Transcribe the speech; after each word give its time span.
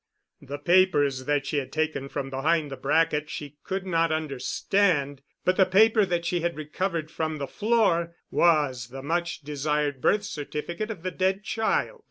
The 0.41 0.57
papers 0.57 1.25
that 1.25 1.45
she 1.45 1.57
had 1.57 1.71
taken 1.71 2.09
from 2.09 2.31
behind 2.31 2.71
the 2.71 2.75
bracket 2.75 3.29
she 3.29 3.57
could 3.63 3.85
not 3.85 4.11
understand, 4.11 5.21
but 5.45 5.57
the 5.57 5.65
paper 5.67 6.07
that 6.07 6.25
she 6.25 6.39
had 6.41 6.57
recovered 6.57 7.11
from 7.11 7.37
the 7.37 7.45
floor 7.45 8.15
was 8.31 8.87
the 8.87 9.03
much 9.03 9.41
desired 9.41 10.01
birth 10.01 10.23
certificate 10.23 10.89
of 10.89 11.03
the 11.03 11.11
dead 11.11 11.43
child. 11.43 11.99